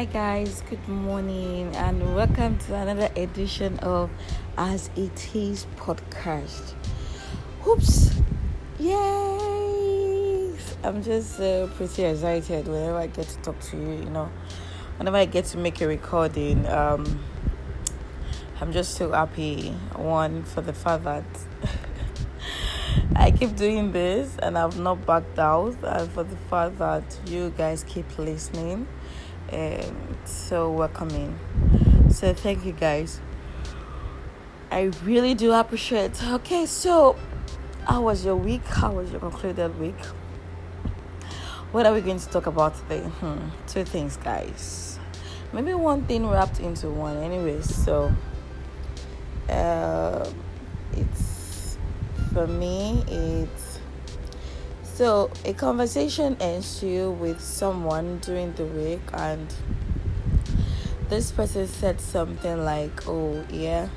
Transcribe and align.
Hi, 0.00 0.06
guys, 0.06 0.62
good 0.70 0.88
morning, 0.88 1.76
and 1.76 2.16
welcome 2.16 2.56
to 2.56 2.74
another 2.74 3.10
edition 3.16 3.78
of 3.80 4.08
As 4.56 4.88
It 4.96 5.36
Is 5.36 5.66
podcast. 5.76 6.72
Oops, 7.68 8.10
yay! 8.78 10.54
I'm 10.82 11.02
just 11.02 11.38
uh, 11.38 11.66
pretty 11.76 12.04
excited 12.04 12.66
whenever 12.66 12.96
I 12.96 13.08
get 13.08 13.28
to 13.28 13.38
talk 13.40 13.60
to 13.60 13.76
you, 13.76 13.90
you 13.90 14.08
know, 14.08 14.30
whenever 14.96 15.18
I 15.18 15.26
get 15.26 15.44
to 15.52 15.58
make 15.58 15.82
a 15.82 15.86
recording. 15.86 16.66
Um, 16.66 17.22
I'm 18.58 18.72
just 18.72 18.94
so 18.94 19.12
happy, 19.12 19.72
one, 19.96 20.44
for 20.44 20.62
the 20.62 20.72
fact 20.72 21.04
that 21.04 21.24
I 23.16 23.32
keep 23.32 23.54
doing 23.54 23.92
this 23.92 24.34
and 24.38 24.56
I've 24.56 24.80
not 24.80 25.04
backed 25.04 25.38
out, 25.38 25.76
and 25.82 26.10
for 26.10 26.22
the 26.24 26.38
fact 26.48 26.78
that 26.78 27.18
you 27.26 27.52
guys 27.54 27.84
keep 27.84 28.18
listening 28.18 28.86
and 29.48 30.16
so 30.24 30.70
welcoming. 30.70 31.38
So 32.10 32.34
thank 32.34 32.64
you 32.64 32.72
guys. 32.72 33.20
I 34.70 34.90
really 35.04 35.34
do 35.34 35.52
appreciate. 35.52 36.22
Okay, 36.22 36.66
so 36.66 37.16
how 37.86 38.02
was 38.02 38.24
your 38.24 38.36
week? 38.36 38.64
How 38.64 38.92
was 38.92 39.10
your 39.10 39.20
concluded 39.20 39.78
week? 39.80 39.98
What 41.72 41.86
are 41.86 41.94
we 41.94 42.00
going 42.00 42.18
to 42.18 42.28
talk 42.28 42.46
about 42.46 42.74
today? 42.74 43.00
Hmm, 43.00 43.48
two 43.68 43.84
things, 43.84 44.16
guys. 44.16 44.98
Maybe 45.52 45.72
one 45.74 46.04
thing 46.04 46.28
wrapped 46.28 46.60
into 46.60 46.90
one. 46.90 47.16
Anyways, 47.18 47.72
so 47.72 48.12
uh, 49.48 50.28
it's 50.92 51.78
for 52.32 52.46
me. 52.46 53.04
It's 53.06 53.69
so 55.00 55.30
a 55.46 55.54
conversation 55.54 56.36
ensued 56.42 57.18
with 57.18 57.40
someone 57.40 58.18
during 58.18 58.52
the 58.52 58.66
week, 58.66 59.00
and 59.14 59.54
this 61.08 61.32
person 61.32 61.66
said 61.66 61.98
something 61.98 62.62
like, 62.66 63.08
"Oh 63.08 63.42
yeah." 63.50 63.88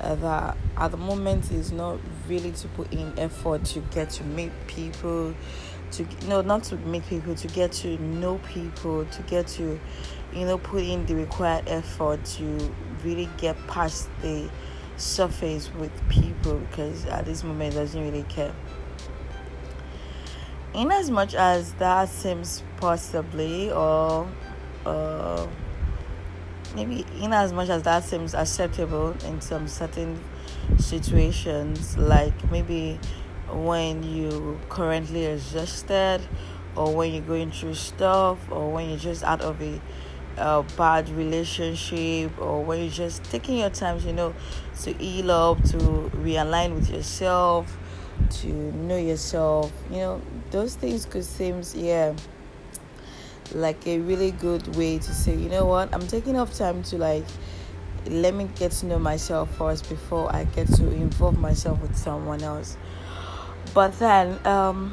Uh, 0.00 0.14
that 0.14 0.56
at 0.76 0.92
the 0.92 0.96
moment 0.96 1.50
is 1.50 1.72
not 1.72 1.98
really 2.28 2.52
to 2.52 2.68
put 2.68 2.92
in 2.92 3.12
effort 3.18 3.64
to 3.64 3.80
get 3.90 4.10
to 4.10 4.22
meet 4.22 4.52
people 4.68 5.34
to 5.90 6.06
no 6.28 6.40
not 6.40 6.62
to 6.62 6.76
meet 6.76 7.04
people 7.08 7.34
to 7.34 7.48
get 7.48 7.72
to 7.72 7.98
know 7.98 8.38
people 8.46 9.04
to 9.06 9.22
get 9.22 9.48
to 9.48 9.80
you 10.32 10.46
know 10.46 10.58
put 10.58 10.84
in 10.84 11.04
the 11.06 11.16
required 11.16 11.64
effort 11.66 12.24
to 12.24 12.72
really 13.02 13.28
get 13.38 13.56
past 13.66 14.08
the 14.22 14.48
surface 14.98 15.68
with 15.74 15.90
people 16.08 16.58
because 16.58 17.06
at 17.06 17.24
this 17.24 17.42
moment 17.42 17.74
doesn't 17.74 18.00
really 18.00 18.22
care 18.28 18.54
in 20.74 20.90
as 20.90 21.10
much 21.10 21.34
as 21.34 21.72
that 21.74 22.08
seems 22.08 22.62
possibly 22.78 23.70
or 23.70 24.28
uh, 24.84 25.46
maybe 26.74 27.06
in 27.20 27.32
as 27.32 27.52
much 27.52 27.68
as 27.68 27.82
that 27.84 28.02
seems 28.02 28.34
acceptable 28.34 29.14
in 29.26 29.40
some 29.40 29.68
certain 29.68 30.20
situations 30.78 31.96
like 31.96 32.50
maybe 32.50 32.98
when 33.52 34.02
you 34.02 34.58
currently 34.68 35.26
exhausted 35.26 36.20
or 36.74 36.92
when 36.92 37.12
you're 37.12 37.22
going 37.22 37.52
through 37.52 37.74
stuff 37.74 38.38
or 38.50 38.72
when 38.72 38.88
you're 38.88 38.98
just 38.98 39.22
out 39.22 39.40
of 39.42 39.60
a 39.62 39.80
uh, 40.36 40.62
bad 40.76 41.08
relationship 41.10 42.36
or 42.40 42.64
when 42.64 42.80
you're 42.80 42.90
just 42.90 43.22
taking 43.24 43.58
your 43.58 43.70
time 43.70 44.00
you 44.00 44.12
know 44.12 44.34
to 44.82 44.92
heal 44.94 45.30
up 45.30 45.62
to 45.62 45.76
realign 46.16 46.74
with 46.74 46.90
yourself 46.90 47.78
to 48.30 48.48
know 48.48 48.96
yourself 48.96 49.72
you 49.90 49.96
know 49.96 50.20
those 50.50 50.74
things 50.74 51.04
could 51.06 51.24
seem 51.24 51.62
yeah 51.74 52.14
like 53.52 53.86
a 53.86 53.98
really 53.98 54.30
good 54.32 54.76
way 54.76 54.98
to 54.98 55.14
say 55.14 55.34
you 55.34 55.48
know 55.48 55.64
what? 55.64 55.92
I'm 55.94 56.06
taking 56.06 56.36
off 56.36 56.56
time 56.56 56.82
to 56.84 56.98
like 56.98 57.24
let 58.06 58.34
me 58.34 58.48
get 58.56 58.72
to 58.72 58.86
know 58.86 58.98
myself 58.98 59.56
first 59.56 59.88
before 59.88 60.30
i 60.34 60.44
get 60.44 60.66
to 60.66 60.90
involve 60.90 61.38
myself 61.38 61.80
with 61.80 61.96
someone 61.96 62.42
else. 62.42 62.76
But 63.72 63.98
then 63.98 64.44
um 64.46 64.92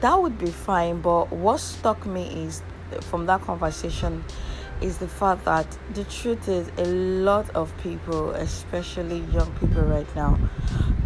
that 0.00 0.20
would 0.20 0.38
be 0.38 0.50
fine 0.50 1.00
but 1.00 1.32
what 1.32 1.58
struck 1.60 2.04
me 2.04 2.44
is 2.44 2.62
from 3.02 3.26
that 3.26 3.40
conversation 3.42 4.24
is 4.80 4.98
the 4.98 5.08
fact 5.08 5.44
that 5.44 5.66
the 5.94 6.04
truth 6.04 6.48
is 6.48 6.70
a 6.78 6.84
lot 6.84 7.48
of 7.50 7.76
people 7.78 8.30
especially 8.30 9.20
young 9.32 9.50
people 9.58 9.82
right 9.82 10.16
now 10.16 10.38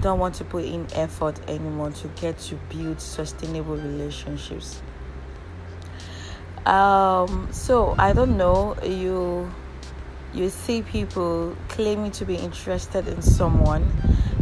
don't 0.00 0.19
want 0.19 0.34
to 0.34 0.44
put 0.44 0.65
in 0.65 0.87
effort 0.94 1.38
anymore 1.49 1.91
to 1.91 2.09
get 2.21 2.37
to 2.38 2.56
build 2.69 3.00
sustainable 3.00 3.77
relationships. 3.77 4.83
Um 6.66 7.49
so 7.50 7.94
i 7.99 8.12
don't 8.12 8.37
know 8.37 8.77
you 8.84 9.50
you 10.33 10.49
see 10.49 10.83
people 10.83 11.56
claiming 11.69 12.10
to 12.12 12.25
be 12.25 12.37
interested 12.37 13.06
in 13.09 13.21
someone 13.21 13.91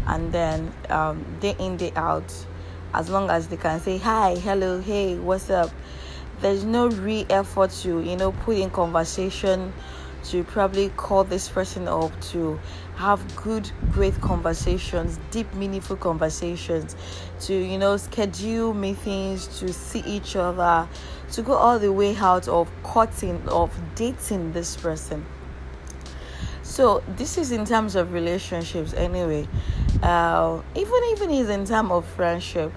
and 0.06 0.32
then 0.32 0.72
um, 0.88 1.24
day 1.41 1.56
in 1.58 1.76
day 1.76 1.92
out 1.97 2.32
as 2.92 3.08
long 3.08 3.30
as 3.30 3.48
they 3.48 3.56
can 3.56 3.80
say 3.80 3.97
hi 3.98 4.36
hello 4.36 4.80
hey 4.80 5.16
what's 5.18 5.50
up 5.50 5.70
there's 6.40 6.64
no 6.64 6.88
real 6.88 7.26
effort 7.30 7.70
to 7.70 8.00
you 8.00 8.16
know 8.16 8.32
put 8.32 8.56
in 8.56 8.70
conversation 8.70 9.72
to 10.22 10.44
probably 10.44 10.90
call 10.90 11.24
this 11.24 11.48
person 11.48 11.88
up 11.88 12.18
to 12.20 12.58
have 12.96 13.20
good 13.36 13.70
great 13.90 14.18
conversations 14.20 15.18
deep 15.30 15.52
meaningful 15.54 15.96
conversations 15.96 16.94
to 17.40 17.54
you 17.54 17.78
know 17.78 17.96
schedule 17.96 18.74
meetings 18.74 19.46
to 19.58 19.72
see 19.72 20.00
each 20.00 20.36
other 20.36 20.86
to 21.32 21.42
go 21.42 21.52
all 21.52 21.78
the 21.78 21.92
way 21.92 22.16
out 22.16 22.48
of 22.48 22.68
courting 22.82 23.40
of 23.48 23.70
dating 23.94 24.52
this 24.52 24.76
person. 24.76 25.24
So 26.62 27.02
this 27.16 27.38
is 27.38 27.52
in 27.52 27.64
terms 27.64 27.94
of 27.96 28.12
relationships 28.12 28.92
anyway. 28.94 29.48
Uh, 30.02 30.62
even 30.74 31.00
even 31.12 31.30
is 31.30 31.48
in 31.48 31.64
terms 31.64 31.90
of 31.90 32.04
friendship 32.06 32.72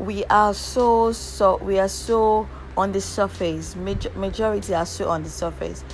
we 0.00 0.24
are 0.26 0.54
so 0.54 1.12
so 1.12 1.58
we 1.58 1.78
are 1.78 1.88
so 1.88 2.48
on 2.76 2.92
the 2.92 3.00
surface. 3.00 3.76
Major, 3.76 4.10
majority 4.16 4.74
are 4.74 4.86
so 4.86 5.08
on 5.08 5.22
the 5.22 5.28
surface. 5.28 5.84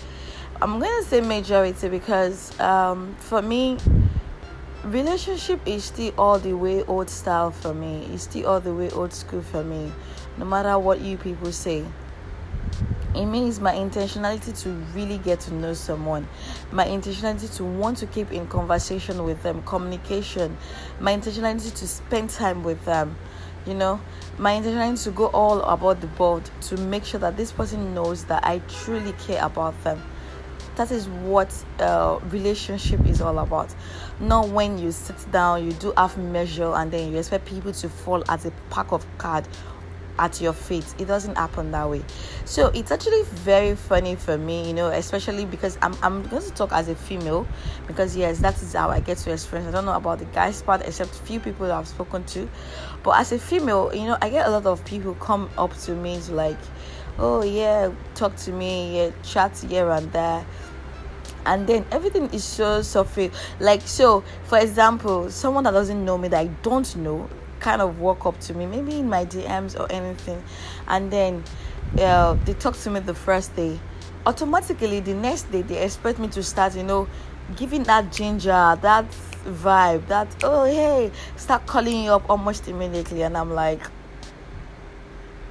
I'm 0.62 0.78
gonna 0.78 1.03
say 1.03 1.21
majority 1.21 1.89
because 1.89 2.59
um, 2.61 3.15
for 3.19 3.43
me 3.43 3.78
relationship 4.84 5.61
is 5.66 5.84
still 5.84 6.15
all 6.16 6.39
the 6.39 6.53
way 6.53 6.84
old 6.84 7.11
style 7.11 7.50
for 7.50 7.75
me. 7.75 8.09
It's 8.12 8.22
still 8.22 8.47
all 8.47 8.61
the 8.61 8.72
way 8.72 8.91
old 8.91 9.12
school 9.12 9.43
for 9.43 9.65
me 9.65 9.93
no 10.39 10.45
matter 10.45 10.78
what 10.78 11.00
you 11.00 11.16
people 11.16 11.50
say. 11.50 11.84
It 13.15 13.25
means 13.25 13.61
my 13.61 13.72
intentionality 13.72 14.62
to 14.62 14.71
really 14.95 15.16
get 15.19 15.41
to 15.41 15.55
know 15.55 15.72
someone 15.72 16.28
my 16.71 16.84
intentionality 16.84 17.55
to 17.56 17.65
want 17.65 17.97
to 17.99 18.06
keep 18.06 18.31
in 18.31 18.47
conversation 18.47 19.25
with 19.25 19.43
them 19.43 19.62
communication 19.62 20.55
my 21.00 21.16
intentionality 21.16 21.75
to 21.75 21.89
spend 21.89 22.28
time 22.28 22.62
with 22.62 22.84
them 22.84 23.16
you 23.66 23.75
know? 23.75 24.00
My 24.38 24.53
intention 24.53 24.94
is 24.94 25.04
to 25.04 25.10
go 25.10 25.27
all 25.28 25.62
about 25.62 26.00
the 26.00 26.06
board 26.06 26.49
to 26.62 26.77
make 26.77 27.04
sure 27.04 27.21
that 27.21 27.37
this 27.37 27.53
person 27.53 27.94
knows 27.94 28.25
that 28.27 28.44
i 28.44 28.59
truly 28.69 29.12
care 29.12 29.43
about 29.44 29.82
them. 29.82 30.03
That 30.77 30.91
is 30.91 31.09
what 31.09 31.53
uh, 31.78 32.19
relationship 32.25 33.06
is 33.06 33.22
all 33.22 33.38
about. 33.38 33.75
Not 34.21 34.49
when 34.49 34.78
you 34.78 34.93
sit 34.93 35.16
down 35.32 35.65
you 35.65 35.72
do 35.72 35.93
half 35.97 36.16
measure 36.19 36.72
and 36.75 36.91
then 36.93 37.12
you 37.12 37.19
expect 37.19 37.47
people 37.47 37.72
to 37.72 37.88
fall 37.88 38.22
as 38.28 38.44
a 38.44 38.50
pack 38.71 38.93
of 38.93 39.06
card 39.19 39.49
at 40.19 40.41
your 40.41 40.53
feet. 40.53 40.84
It 40.99 41.06
doesn't 41.06 41.37
happen 41.37 41.71
that 41.72 41.88
way. 41.88 42.04
So 42.44 42.69
it's 42.69 42.91
actually 42.91 43.22
very 43.25 43.75
funny 43.75 44.16
for 44.16 44.38
me, 44.38 44.66
you 44.69 44.75
know, 44.75 44.88
especially 44.88 45.44
because 45.44 45.78
I'm, 45.82 45.94
I'm 46.03 46.22
going 46.28 46.43
to 46.43 46.50
talk 46.53 46.72
as 46.72 46.88
a 46.88 46.94
female 46.94 47.47
because, 47.87 48.16
yes, 48.16 48.38
that 48.41 48.60
is 48.62 48.72
how 48.72 48.91
I 48.91 49.00
get 49.00 49.19
to 49.19 49.32
experience. 49.32 49.69
I 49.69 49.72
don't 49.72 49.84
know 49.84 49.94
about 49.94 50.19
the 50.19 50.25
guys 50.27 50.62
part 50.62 50.82
except 50.82 51.10
few 51.15 51.41
people 51.41 51.71
I've 51.71 51.88
spoken 51.88 52.25
to. 52.25 52.49
But 53.03 53.19
as 53.21 53.32
a 53.32 53.38
female, 53.38 53.94
you 53.94 54.04
know, 54.04 54.19
I 54.21 54.31
get 54.31 54.47
a 54.47 54.50
lot 54.50 54.66
of 54.66 54.84
people 54.84 55.15
come 55.15 55.50
up 55.59 55.77
to 55.81 55.93
me 55.93 56.21
to 56.22 56.33
like, 56.33 56.59
oh, 57.18 57.42
yeah, 57.42 57.92
talk 58.15 58.36
to 58.36 58.53
me, 58.53 58.97
yeah, 58.97 59.10
chat 59.22 59.59
here 59.59 59.91
and 59.91 60.10
there 60.13 60.45
and 61.47 61.66
then 61.66 61.86
everything 61.92 62.28
is 62.30 62.45
so 62.45 62.83
surface 62.83 63.34
like 63.60 63.80
so 63.83 64.22
for 64.45 64.59
example 64.59 65.30
someone 65.30 65.65
that 65.65 65.71
doesn't 65.71 66.04
know 66.04 66.18
me 66.18 66.28
that 66.28 66.41
i 66.41 66.47
don't 66.63 66.97
know 66.97 67.28
kind 67.66 67.83
of 67.83 67.98
walk 67.98 68.27
up 68.27 68.39
to 68.39 68.54
me, 68.54 68.65
maybe 68.65 69.01
in 69.01 69.09
my 69.09 69.24
DMs 69.24 69.78
or 69.78 69.91
anything, 69.91 70.41
and 70.86 71.10
then 71.10 71.42
uh, 71.98 72.34
they 72.45 72.54
talk 72.54 72.77
to 72.77 72.91
me 72.91 73.01
the 73.01 73.13
first 73.13 73.57
day. 73.57 73.77
Automatically, 74.24 75.01
the 75.01 75.15
next 75.15 75.51
day 75.51 75.63
they 75.63 75.83
expect 75.83 76.21
me 76.21 76.28
to 76.28 76.45
start, 76.45 76.77
you 76.77 76.84
know, 76.84 77.09
giving 77.57 77.83
that 77.83 78.13
ginger, 78.13 78.78
that 78.83 79.04
vibe, 79.47 80.07
that 80.07 80.28
oh 80.45 80.63
hey, 80.63 81.10
start 81.34 81.66
calling 81.66 82.04
you 82.04 82.13
up 82.13 82.30
almost 82.30 82.68
immediately, 82.68 83.22
and 83.22 83.36
I'm 83.36 83.53
like, 83.53 83.83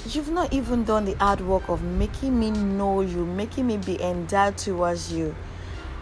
you've 0.08 0.30
not 0.30 0.54
even 0.54 0.86
done 0.86 1.04
the 1.04 1.16
hard 1.16 1.42
work 1.42 1.68
of 1.68 1.84
making 1.84 2.40
me 2.40 2.50
know 2.50 3.02
you, 3.02 3.26
making 3.26 3.68
me 3.68 3.76
be 3.76 4.02
endowed 4.02 4.58
towards 4.58 5.12
you. 5.12 5.36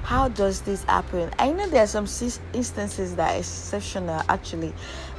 How 0.04 0.28
does 0.28 0.62
this 0.62 0.84
happen? 0.84 1.32
I 1.40 1.52
know 1.52 1.66
there 1.68 1.84
are 1.84 1.88
some 1.88 2.08
instances 2.54 3.16
that 3.16 3.36
are 3.36 3.40
exceptional 3.40 4.22
actually 4.28 4.74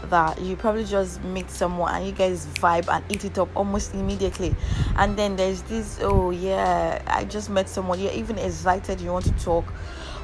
that 0.04 0.38
you 0.42 0.56
probably 0.56 0.84
just 0.84 1.24
meet 1.24 1.50
someone 1.50 1.94
and 1.94 2.06
you 2.06 2.12
guys 2.12 2.46
vibe 2.56 2.88
and 2.88 3.02
eat 3.10 3.24
it 3.24 3.38
up 3.38 3.48
almost 3.56 3.94
immediately. 3.94 4.54
And 4.96 5.16
then 5.16 5.36
there's 5.36 5.62
this 5.62 5.98
oh 6.02 6.30
yeah 6.30 7.02
i 7.06 7.24
just 7.24 7.48
met 7.48 7.68
someone 7.68 7.98
you're 7.98 8.12
even 8.12 8.38
excited 8.38 9.00
you 9.00 9.10
want 9.10 9.24
to 9.24 9.32
talk. 9.42 9.64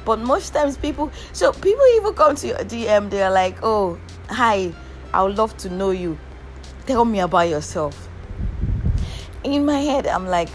But 0.05 0.19
most 0.19 0.53
times 0.53 0.77
people 0.77 1.11
so 1.33 1.51
people 1.53 1.85
even 1.95 2.13
come 2.13 2.35
to 2.35 2.47
your 2.47 2.57
dm 2.57 3.09
they're 3.09 3.31
like 3.31 3.57
oh 3.63 3.99
hi 4.29 4.71
i 5.11 5.23
would 5.23 5.37
love 5.37 5.57
to 5.57 5.69
know 5.69 5.89
you. 5.89 6.19
Tell 6.85 7.03
me 7.03 7.19
about 7.19 7.49
yourself. 7.49 8.09
In 9.43 9.65
my 9.65 9.79
head 9.79 10.05
i'm 10.05 10.27
like 10.27 10.49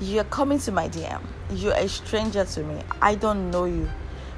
you're 0.00 0.24
coming 0.24 0.58
to 0.60 0.72
my 0.72 0.88
dm 0.88 1.22
you're 1.50 1.74
a 1.74 1.88
stranger 1.88 2.44
to 2.44 2.62
me. 2.62 2.80
I 3.00 3.14
don't 3.14 3.50
know 3.50 3.64
you. 3.64 3.88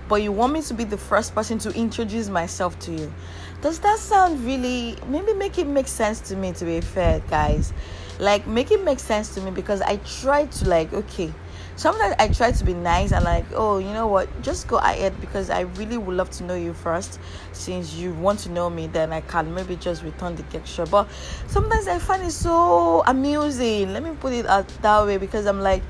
But 0.08 0.22
you 0.22 0.32
want 0.32 0.54
me 0.54 0.62
to 0.62 0.74
be 0.74 0.84
the 0.84 0.96
first 0.96 1.34
person 1.34 1.58
to 1.58 1.70
introduce 1.74 2.28
myself 2.28 2.78
to 2.80 2.92
you. 2.92 3.12
Does 3.60 3.78
that 3.80 3.98
sound 3.98 4.44
really 4.44 4.96
maybe 5.08 5.34
make 5.34 5.58
it 5.58 5.66
make 5.66 5.88
sense 5.88 6.20
to 6.28 6.36
me 6.36 6.52
to 6.52 6.64
be 6.64 6.80
fair, 6.80 7.20
guys? 7.28 7.72
Like 8.18 8.46
make 8.46 8.70
it 8.70 8.82
make 8.82 9.00
sense 9.00 9.34
to 9.34 9.40
me 9.40 9.50
because 9.50 9.82
I 9.82 9.96
try 9.96 10.46
to 10.46 10.68
like 10.68 10.92
okay 10.92 11.32
sometimes 11.78 12.16
I 12.18 12.28
try 12.28 12.50
to 12.50 12.64
be 12.64 12.74
nice 12.74 13.12
and 13.12 13.24
like, 13.24 13.46
oh, 13.54 13.78
you 13.78 13.92
know 13.92 14.08
what, 14.08 14.28
just 14.42 14.66
go 14.66 14.78
ahead 14.78 15.18
because 15.20 15.48
I 15.48 15.60
really 15.60 15.96
would 15.96 16.16
love 16.16 16.30
to 16.32 16.44
know 16.44 16.56
you 16.56 16.74
first. 16.74 17.20
Since 17.52 17.94
you 17.94 18.12
want 18.14 18.40
to 18.40 18.50
know 18.50 18.68
me, 18.68 18.88
then 18.88 19.12
I 19.12 19.20
can 19.22 19.54
maybe 19.54 19.76
just 19.76 20.02
return 20.02 20.34
the 20.34 20.42
gesture. 20.44 20.86
But 20.86 21.08
sometimes 21.46 21.86
I 21.88 21.98
find 21.98 22.24
it 22.24 22.32
so 22.32 23.02
amusing. 23.06 23.92
Let 23.92 24.02
me 24.02 24.10
put 24.18 24.32
it 24.32 24.46
out 24.46 24.68
that 24.82 25.06
way 25.06 25.18
because 25.18 25.46
I'm 25.46 25.60
like, 25.60 25.82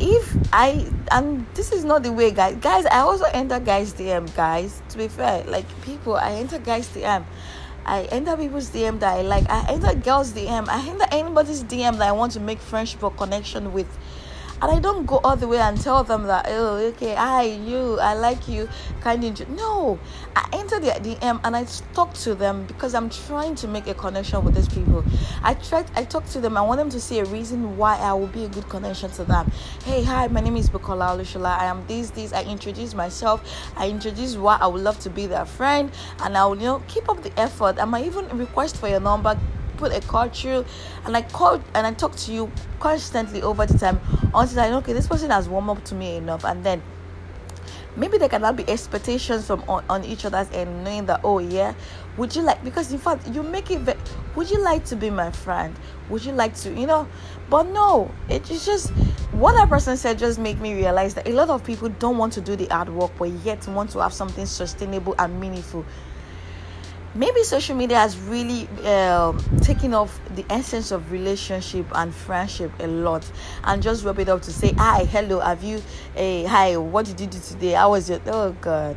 if 0.00 0.36
I 0.52 0.90
and 1.10 1.46
this 1.54 1.72
is 1.72 1.84
not 1.84 2.02
the 2.02 2.12
way 2.12 2.30
guys 2.30 2.56
guys 2.56 2.86
I 2.86 2.98
also 3.00 3.24
enter 3.24 3.58
guys 3.58 3.92
DM 3.94 4.34
guys 4.36 4.82
to 4.90 4.98
be 4.98 5.08
fair 5.08 5.44
like 5.44 5.66
people 5.82 6.14
I 6.14 6.32
enter 6.32 6.58
guys 6.58 6.88
DM 6.88 7.24
I 7.88 8.02
enter 8.12 8.36
people's 8.36 8.68
DM 8.68 9.00
that 9.00 9.16
I 9.16 9.22
like. 9.22 9.48
I 9.48 9.64
enter 9.72 9.94
girls 9.94 10.32
DM 10.32 10.68
I 10.68 10.86
enter 10.86 11.06
anybody's 11.10 11.64
DM 11.64 11.98
that 11.98 12.08
I 12.08 12.12
want 12.12 12.32
to 12.32 12.40
make 12.40 12.58
friendship 12.58 13.02
or 13.02 13.10
connection 13.10 13.72
with 13.72 13.88
and 14.60 14.72
I 14.72 14.80
don't 14.80 15.06
go 15.06 15.18
all 15.22 15.36
the 15.36 15.46
way 15.46 15.58
and 15.58 15.80
tell 15.80 16.02
them 16.02 16.24
that 16.24 16.46
oh 16.48 16.76
okay 16.88 17.14
I 17.14 17.42
you 17.42 17.98
I 18.00 18.14
like 18.14 18.48
you 18.48 18.68
kind 19.00 19.24
of 19.24 19.48
no. 19.50 19.98
I 20.34 20.48
enter 20.52 20.80
the 20.80 20.88
DM 20.88 21.40
and 21.44 21.56
I 21.56 21.64
talk 21.94 22.14
to 22.14 22.34
them 22.34 22.64
because 22.66 22.94
I'm 22.94 23.08
trying 23.10 23.54
to 23.56 23.68
make 23.68 23.86
a 23.86 23.94
connection 23.94 24.44
with 24.44 24.54
these 24.54 24.68
people. 24.68 25.04
I 25.42 25.54
try 25.54 25.84
I 25.94 26.04
talk 26.04 26.26
to 26.30 26.40
them. 26.40 26.56
I 26.56 26.62
want 26.62 26.78
them 26.78 26.90
to 26.90 27.00
see 27.00 27.20
a 27.20 27.24
reason 27.26 27.76
why 27.76 27.96
I 27.98 28.12
will 28.14 28.26
be 28.26 28.44
a 28.44 28.48
good 28.48 28.68
connection 28.68 29.10
to 29.12 29.24
them. 29.24 29.50
Hey 29.84 30.02
hi 30.02 30.26
my 30.28 30.40
name 30.40 30.56
is 30.56 30.68
Bukola 30.68 31.16
Olushola. 31.16 31.58
I 31.58 31.66
am 31.66 31.86
this 31.86 32.10
this. 32.10 32.32
I 32.32 32.42
introduce 32.44 32.94
myself. 32.94 33.42
I 33.76 33.88
introduce 33.88 34.36
why 34.36 34.58
I 34.60 34.66
would 34.66 34.82
love 34.82 34.98
to 35.00 35.10
be 35.10 35.26
their 35.26 35.46
friend. 35.46 35.90
And 36.20 36.36
I 36.36 36.46
will 36.46 36.56
you 36.56 36.64
know 36.64 36.82
keep 36.88 37.08
up 37.08 37.22
the 37.22 37.38
effort. 37.38 37.78
I 37.78 37.84
might 37.84 38.06
even 38.06 38.26
request 38.36 38.76
for 38.76 38.88
your 38.88 39.00
number 39.00 39.38
put 39.78 39.92
a 39.92 40.00
call 40.06 40.28
through 40.28 40.64
and 41.04 41.16
I 41.16 41.22
call 41.22 41.62
and 41.74 41.86
I 41.86 41.92
talk 41.94 42.14
to 42.16 42.32
you 42.32 42.50
constantly 42.80 43.42
over 43.42 43.64
the 43.64 43.78
time 43.78 44.00
until 44.34 44.60
I 44.60 44.70
know 44.70 44.78
okay 44.78 44.92
this 44.92 45.06
person 45.06 45.30
has 45.30 45.48
warmed 45.48 45.70
up 45.70 45.84
to 45.84 45.94
me 45.94 46.16
enough 46.16 46.44
and 46.44 46.64
then 46.64 46.82
maybe 47.96 48.18
there 48.18 48.28
cannot 48.28 48.56
be 48.56 48.68
expectations 48.68 49.46
from 49.46 49.62
on, 49.68 49.84
on 49.88 50.04
each 50.04 50.24
other's 50.24 50.50
end 50.52 50.84
knowing 50.84 51.06
that 51.06 51.20
oh 51.24 51.38
yeah 51.38 51.74
would 52.16 52.34
you 52.34 52.42
like 52.42 52.62
because 52.64 52.92
in 52.92 52.98
fact 52.98 53.26
you 53.28 53.42
make 53.42 53.70
it 53.70 53.80
ve- 53.80 53.94
would 54.34 54.50
you 54.50 54.60
like 54.60 54.84
to 54.84 54.96
be 54.96 55.10
my 55.10 55.30
friend? 55.30 55.74
Would 56.10 56.24
you 56.24 56.32
like 56.32 56.54
to 56.56 56.72
you 56.72 56.86
know? 56.86 57.08
But 57.48 57.64
no 57.64 58.10
it's 58.28 58.66
just 58.66 58.90
what 59.32 59.52
that 59.52 59.68
person 59.68 59.96
said 59.96 60.18
just 60.18 60.38
made 60.38 60.60
me 60.60 60.74
realize 60.74 61.14
that 61.14 61.28
a 61.28 61.32
lot 61.32 61.48
of 61.48 61.64
people 61.64 61.88
don't 61.88 62.18
want 62.18 62.32
to 62.34 62.40
do 62.40 62.56
the 62.56 62.66
hard 62.66 62.88
work 62.88 63.12
but 63.18 63.30
yet 63.44 63.66
want 63.68 63.90
to 63.90 64.00
have 64.00 64.12
something 64.12 64.46
sustainable 64.46 65.14
and 65.18 65.40
meaningful 65.40 65.84
maybe 67.18 67.42
social 67.42 67.74
media 67.74 67.98
has 67.98 68.16
really 68.16 68.68
um, 68.86 69.36
taken 69.60 69.92
off 69.92 70.20
the 70.36 70.44
essence 70.48 70.92
of 70.92 71.10
relationship 71.10 71.84
and 71.96 72.14
friendship 72.14 72.70
a 72.78 72.86
lot 72.86 73.28
and 73.64 73.82
just 73.82 74.04
rub 74.04 74.20
it 74.20 74.28
up 74.28 74.40
to 74.40 74.52
say 74.52 74.72
hi 74.74 75.04
hello 75.04 75.40
have 75.40 75.64
you 75.64 75.82
hey 76.14 76.44
hi 76.44 76.76
what 76.76 77.04
did 77.06 77.20
you 77.20 77.26
do 77.26 77.38
today? 77.40 77.72
How 77.72 77.90
was 77.90 78.08
your 78.08 78.20
oh 78.26 78.52
god. 78.60 78.96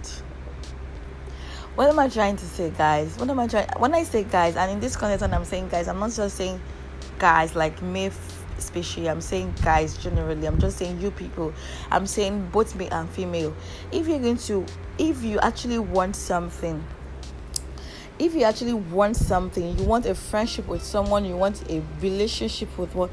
What 1.74 1.90
am 1.90 1.98
i 1.98 2.10
trying 2.10 2.36
to 2.36 2.46
say 2.46 2.70
guys? 2.70 3.18
What 3.18 3.28
am 3.28 3.40
i 3.40 3.48
trying 3.48 3.68
when 3.80 3.96
i 3.96 4.04
say 4.04 4.24
guys 4.24 4.56
and 4.56 4.72
in 4.72 4.80
this 4.80 4.96
context 4.96 5.26
i'm 5.26 5.44
saying 5.44 5.70
guys 5.70 5.88
i'm 5.88 6.00
not 6.00 6.12
just 6.12 6.38
saying 6.38 6.62
guys 7.18 7.56
like 7.56 7.82
me 7.82 8.12
especially 8.60 9.10
i'm 9.10 9.22
saying 9.22 9.52
guys 9.64 9.98
generally. 9.98 10.46
I'm 10.46 10.60
just 10.60 10.78
saying 10.78 11.02
you 11.02 11.10
people. 11.10 11.52
I'm 11.90 12.06
saying 12.06 12.50
both 12.52 12.76
me 12.76 12.88
and 12.90 13.10
female. 13.10 13.56
If 13.92 14.08
you're 14.08 14.20
going 14.20 14.38
to 14.38 14.64
if 15.00 15.24
you 15.24 15.40
actually 15.40 15.80
want 15.80 16.16
something 16.16 16.86
if 18.22 18.36
you 18.36 18.44
actually 18.44 18.74
want 18.74 19.16
something, 19.16 19.78
you 19.80 19.84
want 19.84 20.06
a 20.06 20.14
friendship 20.14 20.68
with 20.68 20.84
someone, 20.84 21.26
you 21.26 21.36
want 21.36 21.68
a 21.72 21.82
relationship 22.02 22.78
with 22.78 22.94
one, 22.94 23.10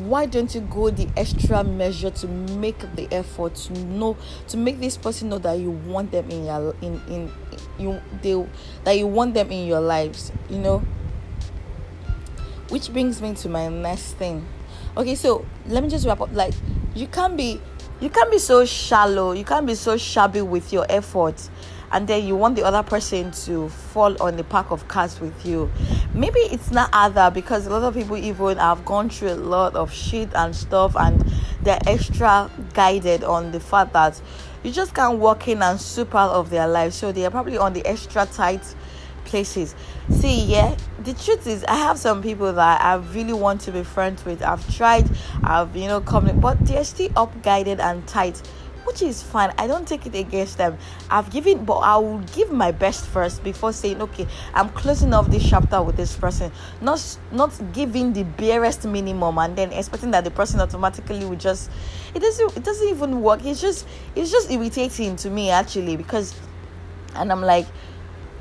why 0.00 0.26
don't 0.26 0.54
you 0.54 0.60
go 0.60 0.90
the 0.90 1.08
extra 1.16 1.64
measure 1.64 2.10
to 2.10 2.28
make 2.28 2.78
the 2.94 3.08
effort 3.12 3.54
to 3.54 3.72
know 3.84 4.16
to 4.48 4.56
make 4.58 4.78
this 4.78 4.96
person 4.96 5.30
know 5.30 5.38
that 5.38 5.58
you 5.58 5.70
want 5.70 6.10
them 6.12 6.30
in 6.30 6.44
your 6.44 6.74
in 6.82 7.00
in 7.08 7.32
you 7.78 8.00
they 8.20 8.46
that 8.84 8.98
you 8.98 9.06
want 9.06 9.32
them 9.32 9.50
in 9.50 9.66
your 9.66 9.80
lives, 9.80 10.32
you 10.50 10.58
know? 10.58 10.82
Which 12.68 12.92
brings 12.92 13.20
me 13.20 13.34
to 13.34 13.48
my 13.48 13.68
next 13.68 14.14
thing. 14.14 14.46
Okay, 14.96 15.14
so 15.14 15.46
let 15.66 15.82
me 15.82 15.88
just 15.88 16.06
wrap 16.06 16.20
up. 16.20 16.32
Like 16.32 16.54
you 16.94 17.06
can't 17.06 17.36
be 17.38 17.58
you 18.00 18.10
can't 18.10 18.30
be 18.30 18.38
so 18.38 18.66
shallow, 18.66 19.32
you 19.32 19.44
can't 19.44 19.66
be 19.66 19.74
so 19.74 19.96
shabby 19.96 20.42
with 20.42 20.72
your 20.72 20.84
efforts 20.90 21.48
and 21.92 22.08
then 22.08 22.26
you 22.26 22.34
want 22.34 22.56
the 22.56 22.62
other 22.62 22.82
person 22.82 23.30
to 23.30 23.68
fall 23.68 24.20
on 24.22 24.36
the 24.36 24.44
pack 24.44 24.70
of 24.70 24.88
cards 24.88 25.20
with 25.20 25.44
you. 25.44 25.70
Maybe 26.14 26.40
it's 26.40 26.70
not 26.70 26.88
other 26.92 27.30
because 27.30 27.66
a 27.66 27.70
lot 27.70 27.82
of 27.82 27.94
people 27.94 28.16
even 28.16 28.56
have 28.56 28.84
gone 28.84 29.10
through 29.10 29.32
a 29.32 29.34
lot 29.34 29.76
of 29.76 29.92
shit 29.92 30.30
and 30.34 30.56
stuff 30.56 30.96
and 30.96 31.22
they're 31.62 31.78
extra 31.86 32.50
guided 32.72 33.22
on 33.24 33.52
the 33.52 33.60
fact 33.60 33.92
that 33.92 34.20
you 34.62 34.72
just 34.72 34.94
can't 34.94 35.18
walk 35.18 35.48
in 35.48 35.62
and 35.62 35.80
super 35.80 36.18
of 36.18 36.50
their 36.50 36.66
life. 36.66 36.92
So 36.92 37.12
they 37.12 37.26
are 37.26 37.30
probably 37.30 37.58
on 37.58 37.72
the 37.72 37.84
extra 37.84 38.26
tight 38.26 38.74
places. 39.24 39.74
See, 40.10 40.44
yeah, 40.44 40.76
the 41.04 41.14
truth 41.14 41.46
is, 41.46 41.64
I 41.64 41.76
have 41.76 41.98
some 41.98 42.22
people 42.22 42.52
that 42.52 42.80
I 42.80 42.94
really 43.14 43.32
want 43.32 43.60
to 43.62 43.72
be 43.72 43.82
friends 43.82 44.24
with. 44.24 44.42
I've 44.42 44.74
tried, 44.74 45.10
I've 45.42 45.74
you 45.76 45.88
know 45.88 46.00
come, 46.00 46.40
but 46.40 46.64
they're 46.66 46.84
still 46.84 47.10
up 47.16 47.42
guided 47.42 47.80
and 47.80 48.06
tight 48.06 48.42
which 48.84 49.02
is 49.02 49.22
fine. 49.22 49.52
I 49.58 49.66
don't 49.66 49.86
take 49.86 50.06
it 50.06 50.14
against 50.14 50.58
them. 50.58 50.78
I've 51.10 51.30
given, 51.30 51.64
but 51.64 51.78
I 51.78 51.96
will 51.96 52.20
give 52.34 52.50
my 52.50 52.72
best 52.72 53.06
first 53.06 53.42
before 53.42 53.72
saying, 53.72 54.00
okay, 54.02 54.26
I'm 54.54 54.68
closing 54.70 55.12
off 55.12 55.28
this 55.28 55.48
chapter 55.48 55.82
with 55.82 55.96
this 55.96 56.16
person. 56.16 56.52
Not 56.80 57.18
not 57.30 57.58
giving 57.72 58.12
the 58.12 58.24
barest 58.24 58.84
minimum 58.84 59.38
and 59.38 59.56
then 59.56 59.72
expecting 59.72 60.10
that 60.12 60.24
the 60.24 60.30
person 60.30 60.60
automatically 60.60 61.24
will 61.24 61.36
just. 61.36 61.70
It 62.14 62.20
doesn't. 62.20 62.56
It 62.56 62.64
doesn't 62.64 62.88
even 62.88 63.22
work. 63.22 63.44
It's 63.44 63.60
just. 63.60 63.86
It's 64.14 64.30
just 64.30 64.50
irritating 64.50 65.16
to 65.16 65.30
me 65.30 65.50
actually 65.50 65.96
because, 65.96 66.34
and 67.14 67.32
I'm 67.32 67.42
like 67.42 67.66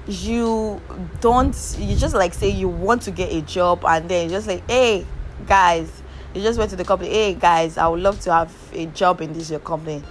you 0.08 0.82
don't 1.20 1.76
you 1.78 1.96
just 1.96 2.16
like 2.16 2.34
say 2.34 2.50
you 2.50 2.68
want 2.68 3.04
to 3.04 3.12
get 3.12 3.32
a 3.32 3.42
job 3.42 3.84
and 3.86 4.10
then 4.10 4.30
just 4.30 4.48
like 4.48 4.68
hey 4.70 5.06
guys 5.46 6.02
you 6.34 6.42
just 6.42 6.58
went 6.58 6.70
to 6.72 6.76
the 6.76 6.84
company 6.84 7.10
hey 7.10 7.34
guys 7.36 7.78
i 7.78 7.88
would 7.88 8.00
love 8.00 8.20
to 8.20 8.34
have 8.34 8.54
a 8.74 8.88
job 8.88 9.22
in 9.22 9.32
this 9.34 9.52
your 9.52 9.60
company 9.60 10.02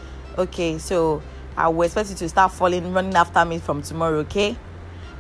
okay 0.41 0.79
so 0.79 1.23
i 1.57 1.69
will 1.69 1.83
expect 1.83 2.11
you 2.11 2.17
to 2.17 2.29
start 2.29 2.53
falling 2.53 2.93
running 2.93 3.15
after 3.15 3.45
me 3.45 3.59
from 3.59 3.83
tomorrow 3.83 4.19
okay? 4.19 4.57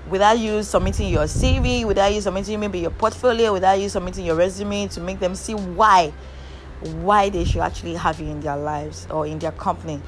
Without 0.08 0.38
you 0.38 0.62
submitting 0.62 1.08
your 1.08 1.24
cv 1.24 1.84
without 1.84 2.12
you 2.12 2.20
submitting 2.20 2.58
maybe 2.58 2.80
your 2.80 2.90
portfolio 2.90 3.52
without 3.52 3.78
you 3.78 3.88
submitting 3.88 4.24
your 4.24 4.34
resume 4.34 4.88
to 4.88 5.00
make 5.00 5.20
them 5.20 5.34
see 5.34 5.54
why 5.54 6.12
why 6.80 7.28
they 7.28 7.44
should 7.44 7.60
actually 7.60 7.94
have 7.94 8.18
you 8.20 8.26
in 8.26 8.40
their 8.40 8.56
lives 8.56 9.06
or 9.10 9.26
in 9.26 9.38
their 9.38 9.52
company 9.52 10.00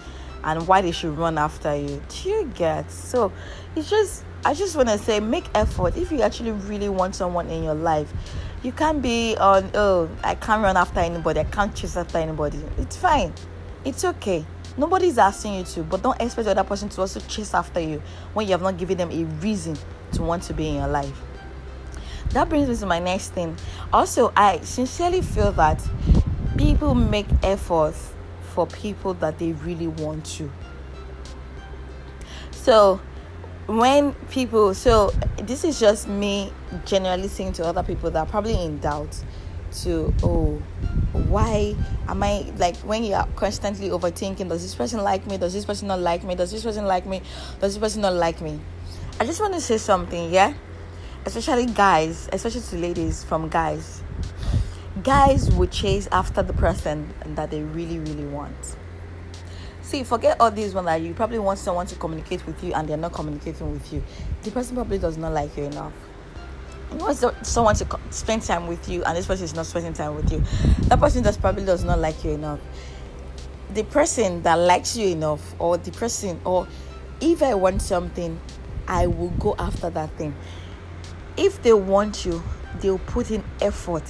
and 0.44 0.66
why 0.66 0.80
they 0.80 0.90
should 0.90 1.16
run 1.16 1.38
after 1.38 1.74
you. 1.76 2.02
Do 2.08 2.28
you 2.28 2.50
get? 2.54 2.90
So 2.90 3.32
it's 3.76 3.88
just 3.88 4.24
i 4.44 4.52
just 4.54 4.74
want 4.74 4.88
to 4.88 4.98
say 4.98 5.20
make 5.20 5.44
effort. 5.54 5.96
If 5.96 6.10
you 6.10 6.22
actually 6.22 6.50
really 6.52 6.88
want 6.88 7.14
someone 7.14 7.48
in 7.48 7.62
your 7.62 7.74
life 7.74 8.12
you 8.62 8.72
can't 8.72 9.02
be 9.02 9.36
on 9.36 9.70
oh 9.74 10.08
i 10.24 10.34
can't 10.34 10.62
run 10.62 10.76
after 10.76 11.00
anybody 11.00 11.40
i 11.40 11.44
can't 11.44 11.74
chase 11.74 11.96
after 11.96 12.18
anybody. 12.18 12.60
It's 12.78 12.96
fine. 12.96 13.32
It's 13.84 14.04
okay 14.04 14.44
Nobody's 14.76 15.18
asking 15.18 15.54
you 15.54 15.64
to, 15.64 15.82
but 15.82 16.02
don't 16.02 16.20
expect 16.20 16.46
the 16.46 16.52
other 16.52 16.64
person 16.64 16.88
to 16.90 17.00
also 17.02 17.20
chase 17.20 17.52
after 17.52 17.80
you 17.80 18.02
when 18.32 18.46
you 18.46 18.52
have 18.52 18.62
not 18.62 18.78
given 18.78 18.96
them 18.96 19.10
a 19.10 19.24
reason 19.42 19.76
to 20.12 20.22
want 20.22 20.42
to 20.44 20.54
be 20.54 20.68
in 20.68 20.76
your 20.76 20.88
life. 20.88 21.20
That 22.30 22.48
brings 22.48 22.68
me 22.68 22.76
to 22.76 22.86
my 22.86 22.98
next 22.98 23.30
thing. 23.30 23.56
Also, 23.92 24.32
I 24.34 24.60
sincerely 24.60 25.20
feel 25.20 25.52
that 25.52 25.86
people 26.56 26.94
make 26.94 27.26
efforts 27.42 28.12
for 28.54 28.66
people 28.66 29.14
that 29.14 29.38
they 29.38 29.52
really 29.52 29.88
want 29.88 30.24
to. 30.24 30.50
So, 32.52 33.00
when 33.66 34.14
people, 34.30 34.74
so 34.74 35.10
this 35.42 35.64
is 35.64 35.78
just 35.78 36.08
me 36.08 36.52
generally 36.84 37.28
saying 37.28 37.52
to 37.54 37.66
other 37.66 37.82
people 37.82 38.10
that 38.10 38.20
are 38.20 38.26
probably 38.26 38.60
in 38.62 38.78
doubt 38.78 39.22
to 39.72 40.12
oh 40.22 40.60
why 41.12 41.74
am 42.08 42.22
i 42.22 42.40
like 42.56 42.76
when 42.78 43.04
you 43.04 43.14
are 43.14 43.26
constantly 43.36 43.88
overthinking 43.88 44.48
does 44.48 44.62
this 44.62 44.74
person 44.74 45.02
like 45.02 45.26
me? 45.26 45.36
Does 45.36 45.52
this 45.52 45.64
person 45.64 45.88
not 45.88 46.00
like 46.00 46.24
me? 46.24 46.34
Does 46.34 46.50
this 46.50 46.62
person 46.62 46.84
like 46.86 47.06
me? 47.06 47.22
Does 47.60 47.74
this 47.74 47.78
person 47.78 48.02
not 48.02 48.14
like 48.14 48.40
me? 48.40 48.60
I 49.20 49.26
just 49.26 49.40
want 49.40 49.54
to 49.54 49.60
say 49.60 49.78
something 49.78 50.32
yeah? 50.32 50.54
Especially 51.24 51.66
guys 51.66 52.28
especially 52.32 52.62
to 52.62 52.76
ladies 52.76 53.24
from 53.24 53.48
guys. 53.48 54.02
Guys 55.02 55.50
will 55.52 55.68
chase 55.68 56.08
after 56.12 56.42
the 56.42 56.52
person 56.52 57.12
that 57.34 57.50
they 57.50 57.62
really 57.62 57.98
really 57.98 58.26
want. 58.26 58.76
See 59.82 60.04
forget 60.04 60.40
all 60.40 60.50
these 60.50 60.74
one 60.74 60.84
that 60.86 61.00
you 61.00 61.14
probably 61.14 61.38
want 61.38 61.58
someone 61.58 61.86
to 61.86 61.96
communicate 61.96 62.46
with 62.46 62.62
you 62.62 62.72
and 62.74 62.88
they're 62.88 62.96
not 62.96 63.12
communicating 63.12 63.72
with 63.72 63.92
you. 63.92 64.02
The 64.42 64.50
person 64.50 64.76
probably 64.76 64.98
does 64.98 65.16
not 65.16 65.32
like 65.32 65.56
you 65.56 65.64
enough 65.64 65.92
you 66.98 67.32
someone 67.42 67.74
to 67.76 67.86
spend 68.10 68.42
time 68.42 68.66
with 68.66 68.88
you 68.88 69.02
and 69.04 69.16
this 69.16 69.26
person 69.26 69.44
is 69.44 69.54
not 69.54 69.66
spending 69.66 69.92
time 69.92 70.14
with 70.14 70.30
you 70.32 70.42
that 70.88 71.00
person 71.00 71.22
just 71.22 71.40
probably 71.40 71.64
does 71.64 71.84
not 71.84 71.98
like 71.98 72.22
you 72.22 72.32
enough. 72.32 72.60
The 73.72 73.84
person 73.84 74.42
that 74.42 74.56
likes 74.56 74.94
you 74.96 75.08
enough 75.08 75.54
or 75.58 75.78
the 75.78 75.90
person 75.92 76.38
or 76.44 76.68
if 77.20 77.42
i 77.42 77.54
want 77.54 77.80
something 77.80 78.38
i 78.86 79.06
will 79.06 79.30
go 79.30 79.54
after 79.58 79.88
that 79.90 80.10
thing. 80.18 80.34
If 81.36 81.62
they 81.62 81.72
want 81.72 82.26
you 82.26 82.42
they'll 82.80 82.98
put 82.98 83.30
in 83.30 83.42
effort. 83.60 84.04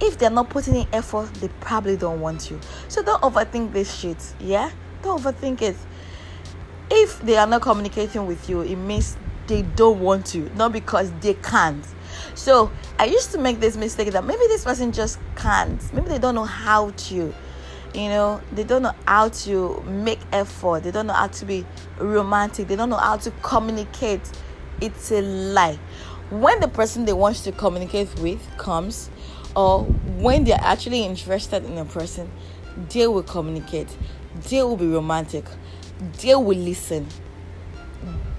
If 0.00 0.18
they're 0.18 0.28
not 0.28 0.50
putting 0.50 0.76
in 0.76 0.86
effort 0.92 1.32
they 1.34 1.48
probably 1.60 1.96
don't 1.96 2.20
want 2.20 2.50
you. 2.50 2.60
So 2.88 3.02
don't 3.02 3.22
overthink 3.22 3.72
this 3.72 3.94
shit 3.94 4.34
yeah? 4.38 4.70
Don't 5.02 5.22
overthink 5.22 5.62
it. 5.62 5.76
If 6.90 7.22
they 7.22 7.38
are 7.38 7.46
not 7.46 7.62
communicating 7.62 8.26
with 8.26 8.50
you 8.50 8.60
it 8.60 8.76
means 8.76 9.16
they 9.46 9.62
don't 9.62 10.00
want 10.00 10.34
you 10.34 10.50
not 10.54 10.72
because 10.72 11.10
they 11.20 11.34
can't 11.34 11.84
so 12.34 12.70
I 12.98 13.06
used 13.06 13.30
to 13.32 13.38
make 13.38 13.60
this 13.60 13.76
mistake 13.76 14.12
that 14.12 14.24
maybe 14.24 14.42
this 14.48 14.64
person 14.64 14.92
just 14.92 15.18
can't. 15.36 15.80
Maybe 15.92 16.08
they 16.08 16.18
don't 16.18 16.34
know 16.34 16.44
how 16.44 16.90
to, 16.90 17.14
you 17.94 18.08
know, 18.08 18.40
they 18.52 18.64
don't 18.64 18.82
know 18.82 18.94
how 19.06 19.28
to 19.28 19.80
make 19.86 20.20
effort. 20.32 20.82
They 20.82 20.90
don't 20.90 21.06
know 21.06 21.12
how 21.12 21.28
to 21.28 21.44
be 21.44 21.66
romantic. 21.98 22.68
They 22.68 22.76
don't 22.76 22.90
know 22.90 22.96
how 22.96 23.16
to 23.18 23.30
communicate. 23.42 24.22
It's 24.80 25.12
a 25.12 25.20
lie. 25.20 25.78
When 26.30 26.60
the 26.60 26.68
person 26.68 27.04
they 27.04 27.12
want 27.12 27.36
to 27.36 27.52
communicate 27.52 28.08
with 28.20 28.40
comes, 28.56 29.10
or 29.54 29.84
when 29.84 30.44
they're 30.44 30.58
actually 30.60 31.04
interested 31.04 31.64
in 31.64 31.76
a 31.76 31.84
person, 31.84 32.30
they 32.88 33.06
will 33.06 33.22
communicate. 33.22 33.94
They 34.48 34.62
will 34.62 34.78
be 34.78 34.86
romantic. 34.86 35.44
They 36.20 36.34
will 36.34 36.56
listen. 36.56 37.06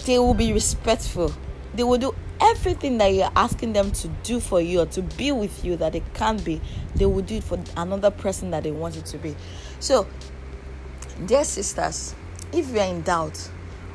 They 0.04 0.18
will 0.18 0.34
be 0.34 0.52
respectful. 0.52 1.32
They 1.74 1.84
will 1.84 1.98
do 1.98 2.14
everything 2.40 2.98
that 2.98 3.08
you're 3.08 3.30
asking 3.36 3.72
them 3.72 3.90
to 3.90 4.08
do 4.22 4.40
for 4.40 4.60
you 4.60 4.80
or 4.80 4.86
to 4.86 5.02
be 5.02 5.32
with 5.32 5.64
you 5.64 5.76
that 5.76 5.92
they 5.92 6.02
can't 6.14 6.44
be, 6.44 6.60
they 6.94 7.06
will 7.06 7.22
do 7.22 7.36
it 7.36 7.44
for 7.44 7.58
another 7.76 8.10
person 8.10 8.50
that 8.50 8.62
they 8.62 8.70
want 8.70 8.96
it 8.96 9.06
to 9.06 9.18
be. 9.18 9.34
So, 9.80 10.06
dear 11.26 11.44
sisters, 11.44 12.14
if 12.52 12.70
you 12.70 12.78
are 12.78 12.86
in 12.86 13.02
doubt, 13.02 13.50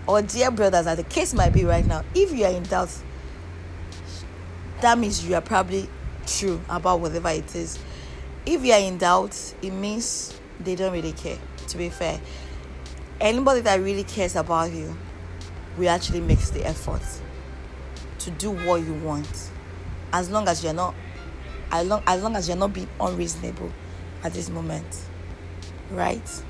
or 0.08 0.22
dear 0.22 0.51
brothers, 0.51 0.88
as 0.88 0.98
the 0.98 1.03
case 1.03 1.34
might 1.34 1.51
be 1.51 1.65
right 1.65 1.86
now, 1.86 2.03
if 2.15 2.31
you 2.31 2.46
are 2.46 2.51
in 2.51 2.63
doubt, 2.63 2.89
that 4.81 4.98
means 4.98 5.27
you 5.27 5.36
are 5.36 5.41
probably 5.41 5.89
true 6.25 6.62
about 6.69 7.00
whatever 7.00 7.29
it 7.29 7.55
is. 7.55 7.77
If 8.46 8.63
you 8.63 8.74
are 8.74 8.79
in 8.79 8.98
doubt, 8.98 9.53
it 9.62 9.72
means 9.72 10.39
they 10.60 10.75
don't 10.75 10.93
really 10.93 11.12
care, 11.12 11.38
to 11.67 11.77
be 11.77 11.89
fair. 11.89 12.19
Anybody 13.22 13.62
that 13.62 13.81
really 13.81 14.05
cares 14.05 14.36
about 14.36 14.72
you 14.72 14.96
will 15.77 15.89
actually 15.89 16.22
makes 16.22 16.50
the 16.50 16.65
effort 16.65 17.01
to 18.29 18.38
do 18.38 18.51
what 18.51 18.81
you 18.83 18.93
want. 18.93 19.50
As 20.12 20.29
long 20.29 20.48
as 20.48 20.63
you're 20.63 20.74
not 20.74 20.95
as 21.71 21.88
long 21.88 22.01
as 22.07 22.24
long 22.24 22.36
as 22.36 22.48
you're 22.48 22.57
not 22.57 22.74
being 22.74 22.89
unreasonable 23.00 23.71
at 24.24 24.33
this 24.33 24.50
moment. 24.50 24.86
Right? 25.91 26.43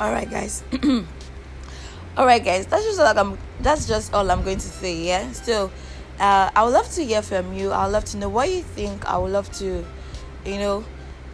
All 0.00 0.10
right 0.10 0.30
guys. 0.30 0.62
All 2.16 2.26
right 2.26 2.42
guys. 2.42 2.66
That's 2.66 2.84
just 2.84 3.00
all 3.00 3.18
i'm 3.18 3.38
that's 3.60 3.86
just 3.86 4.12
all 4.12 4.30
i'm 4.30 4.42
going 4.42 4.58
to 4.58 4.68
say 4.68 4.94
yeah? 4.96 5.30
Still 5.32 5.70
uh, 6.18 6.50
i 6.54 6.62
would 6.62 6.72
love 6.72 6.90
to 6.92 7.04
hear 7.04 7.22
from 7.22 7.52
you. 7.54 7.70
I 7.70 7.84
would 7.84 7.92
love 7.92 8.04
to 8.06 8.16
know 8.16 8.28
what 8.28 8.50
you 8.50 8.62
think. 8.62 9.04
I 9.06 9.18
would 9.18 9.32
love 9.32 9.50
to 9.58 9.84
you 10.44 10.58
know 10.58 10.84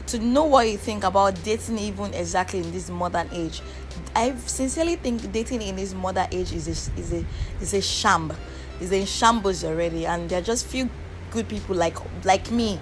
to 0.08 0.18
know 0.18 0.44
what 0.44 0.68
you 0.68 0.78
think 0.78 1.04
about 1.04 1.42
dating 1.44 1.78
even 1.78 2.14
exactly 2.14 2.60
in 2.60 2.72
this 2.72 2.88
modern 2.88 3.28
age. 3.32 3.60
I 4.14 4.34
sincerely 4.46 4.96
think 4.96 5.30
dating 5.32 5.62
in 5.62 5.76
this 5.76 5.94
modern 5.94 6.28
age 6.32 6.52
is 6.52 6.66
a 6.66 6.98
is 6.98 7.12
a 7.12 7.24
is 7.60 7.74
a 7.74 7.82
sham 7.82 8.32
is 8.80 8.92
in 8.92 9.06
shambles 9.06 9.64
already 9.64 10.06
and 10.06 10.28
there 10.28 10.38
are 10.38 10.42
just 10.44 10.66
few 10.66 10.88
good 11.30 11.48
people 11.48 11.74
like 11.74 11.96
like 12.24 12.50
me. 12.50 12.80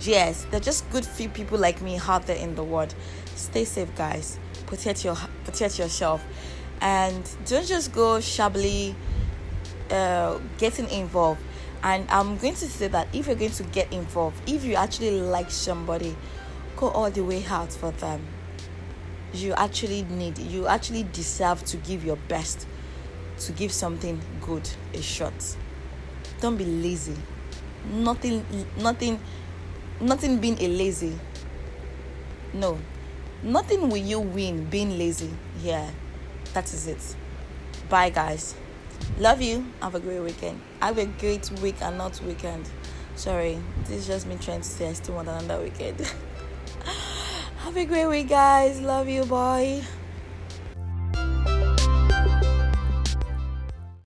Yes 0.00 0.46
there 0.50 0.60
are 0.60 0.62
just 0.62 0.88
good 0.90 1.04
few 1.04 1.28
people 1.28 1.58
like 1.58 1.80
me 1.80 1.98
out 1.98 2.26
there 2.26 2.36
in 2.36 2.54
the 2.54 2.64
world. 2.64 2.94
Stay 3.34 3.64
safe 3.64 3.94
guys. 3.96 4.38
Protect 4.66 5.04
your 5.04 5.16
protect 5.44 5.78
yourself. 5.78 6.24
And 6.80 7.28
don't 7.46 7.66
just 7.66 7.92
go 7.92 8.20
shabbily 8.20 8.94
uh, 9.90 10.38
getting 10.58 10.88
involved. 10.90 11.40
And 11.82 12.10
i'm 12.10 12.36
going 12.38 12.54
to 12.54 12.66
say 12.68 12.88
that 12.88 13.06
if 13.12 13.26
you're 13.26 13.36
going 13.36 13.52
to 13.52 13.62
get 13.64 13.92
involved 13.92 14.40
if 14.48 14.64
you 14.64 14.74
actually 14.74 15.20
like 15.20 15.50
somebody 15.50 16.16
go 16.76 16.88
all 16.90 17.10
the 17.10 17.22
way 17.22 17.44
out 17.48 17.72
for 17.72 17.90
them. 17.92 18.22
You 19.32 19.54
actually 19.54 20.04
need 20.04 20.38
you 20.38 20.66
actually 20.66 21.04
deserve 21.12 21.64
to 21.64 21.76
give 21.78 22.04
your 22.04 22.16
best 22.28 22.66
to 23.40 23.52
give 23.52 23.72
something 23.72 24.20
good 24.40 24.68
a 24.94 25.02
shot. 25.02 25.56
Don't 26.40 26.56
be 26.56 26.64
lazy. 26.64 27.16
Nothing, 27.92 28.44
nothing, 28.78 29.20
nothing 30.00 30.38
being 30.38 30.60
a 30.60 30.68
lazy. 30.68 31.18
No, 32.52 32.78
nothing 33.42 33.88
will 33.88 33.96
you 33.96 34.20
win 34.20 34.64
being 34.64 34.98
lazy. 34.98 35.30
Yeah, 35.62 35.90
that 36.54 36.72
is 36.72 36.86
it. 36.86 37.16
Bye, 37.88 38.10
guys. 38.10 38.54
Love 39.18 39.40
you. 39.40 39.64
Have 39.80 39.94
a 39.94 40.00
great 40.00 40.20
weekend. 40.20 40.60
Have 40.80 40.98
a 40.98 41.06
great 41.06 41.50
week 41.62 41.76
and 41.80 41.98
not 41.98 42.20
weekend. 42.22 42.68
Sorry, 43.14 43.58
this 43.84 43.90
is 43.90 44.06
just 44.06 44.26
me 44.26 44.36
trying 44.40 44.60
to 44.60 44.68
say 44.68 44.88
I 44.88 44.92
still 44.92 45.14
want 45.14 45.28
another 45.28 45.62
weekend. 45.62 46.00
Have 47.58 47.76
a 47.76 47.84
great 47.84 48.06
week, 48.06 48.28
guys. 48.28 48.80
Love 48.80 49.08
you. 49.08 49.24
Bye. 49.24 49.82